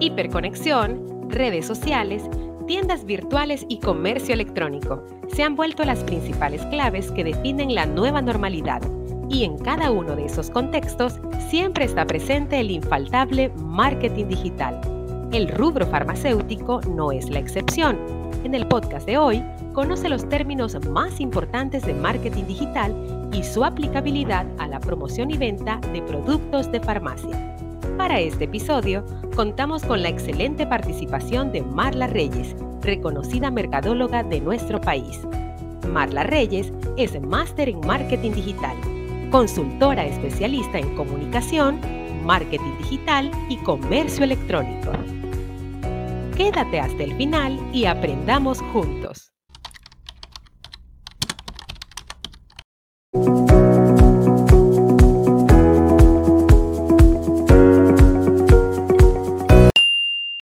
Hiperconexión, 0.00 1.28
redes 1.28 1.66
sociales, 1.66 2.22
tiendas 2.66 3.04
virtuales 3.04 3.66
y 3.68 3.80
comercio 3.80 4.32
electrónico 4.32 5.04
se 5.28 5.42
han 5.42 5.56
vuelto 5.56 5.84
las 5.84 6.02
principales 6.04 6.64
claves 6.66 7.10
que 7.12 7.22
definen 7.22 7.74
la 7.74 7.84
nueva 7.84 8.22
normalidad 8.22 8.80
y 9.28 9.44
en 9.44 9.58
cada 9.58 9.90
uno 9.90 10.16
de 10.16 10.24
esos 10.24 10.48
contextos 10.50 11.20
siempre 11.50 11.84
está 11.84 12.06
presente 12.06 12.58
el 12.60 12.70
infaltable 12.70 13.52
marketing 13.56 14.26
digital. 14.28 14.80
El 15.32 15.48
rubro 15.48 15.86
farmacéutico 15.86 16.80
no 16.88 17.12
es 17.12 17.28
la 17.28 17.38
excepción. 17.38 17.98
En 18.42 18.54
el 18.54 18.66
podcast 18.66 19.06
de 19.06 19.18
hoy, 19.18 19.44
conoce 19.74 20.08
los 20.08 20.26
términos 20.28 20.76
más 20.88 21.20
importantes 21.20 21.84
de 21.84 21.92
marketing 21.92 22.44
digital 22.44 23.28
y 23.32 23.44
su 23.44 23.64
aplicabilidad 23.64 24.46
a 24.58 24.66
la 24.66 24.80
promoción 24.80 25.30
y 25.30 25.36
venta 25.36 25.78
de 25.92 26.00
productos 26.02 26.72
de 26.72 26.80
farmacia. 26.80 27.49
Para 28.00 28.18
este 28.18 28.44
episodio, 28.44 29.04
contamos 29.36 29.84
con 29.84 30.02
la 30.02 30.08
excelente 30.08 30.66
participación 30.66 31.52
de 31.52 31.60
Marla 31.60 32.06
Reyes, 32.06 32.56
reconocida 32.80 33.50
mercadóloga 33.50 34.22
de 34.22 34.40
nuestro 34.40 34.80
país. 34.80 35.20
Marla 35.86 36.22
Reyes 36.22 36.72
es 36.96 37.20
máster 37.20 37.68
en 37.68 37.80
marketing 37.80 38.30
digital, 38.30 38.74
consultora 39.30 40.06
especialista 40.06 40.78
en 40.78 40.96
comunicación, 40.96 41.78
marketing 42.24 42.78
digital 42.78 43.30
y 43.50 43.58
comercio 43.58 44.24
electrónico. 44.24 44.92
Quédate 46.38 46.80
hasta 46.80 47.04
el 47.04 47.14
final 47.16 47.60
y 47.70 47.84
aprendamos 47.84 48.62
juntos. 48.72 49.30